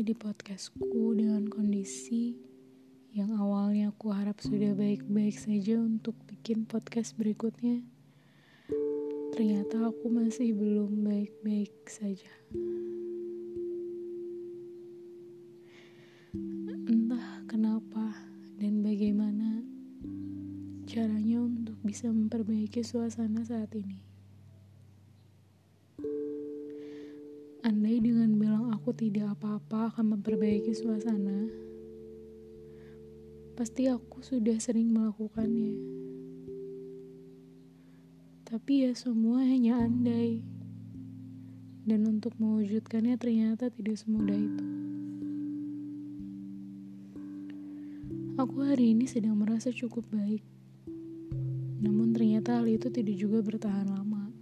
[0.00, 2.32] di podcastku dengan kondisi
[3.12, 7.84] yang awalnya aku harap sudah baik-baik saja untuk bikin podcast berikutnya.
[9.36, 12.32] Ternyata aku masih belum baik-baik saja.
[16.88, 18.16] Entah kenapa
[18.56, 19.60] dan bagaimana
[20.88, 24.00] caranya untuk bisa memperbaiki suasana saat ini.
[27.70, 31.46] Andai dengan bilang aku tidak apa-apa akan memperbaiki suasana,
[33.54, 35.78] pasti aku sudah sering melakukannya.
[38.42, 40.42] Tapi ya semua hanya andai.
[41.86, 44.66] Dan untuk mewujudkannya ternyata tidak semudah itu.
[48.34, 50.42] Aku hari ini sedang merasa cukup baik.
[51.78, 54.39] Namun ternyata hal itu tidak juga bertahan lama.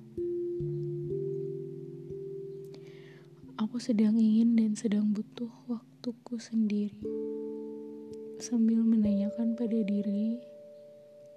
[3.69, 7.05] Aku sedang ingin dan sedang butuh waktuku sendiri.
[8.41, 10.41] Sambil menanyakan pada diri,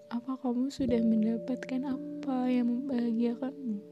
[0.08, 3.84] apa kamu sudah mendapatkan apa yang membahagiakanmu?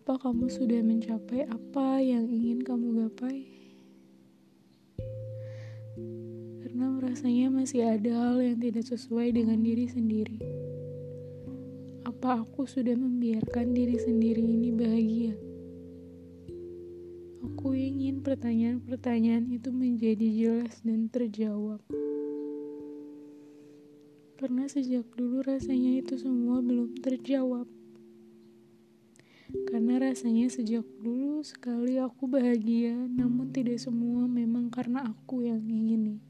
[0.00, 3.44] Apa kamu sudah mencapai apa yang ingin kamu gapai?
[6.64, 10.40] Karena rasanya masih ada hal yang tidak sesuai dengan diri sendiri.
[12.08, 15.53] Apa aku sudah membiarkan diri sendiri ini bahagia?
[17.44, 21.76] Aku ingin pertanyaan-pertanyaan itu menjadi jelas dan terjawab.
[24.40, 27.68] Karena sejak dulu rasanya itu semua belum terjawab.
[29.68, 36.24] Karena rasanya sejak dulu sekali aku bahagia, namun tidak semua memang karena aku yang ingin.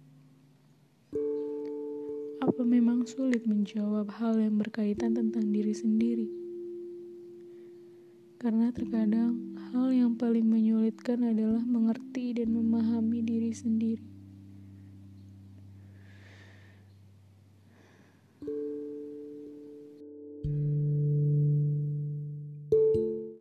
[2.42, 6.43] Apa memang sulit menjawab hal yang berkaitan tentang diri sendiri?
[8.44, 14.04] Karena terkadang hal yang paling menyulitkan adalah mengerti dan memahami diri sendiri.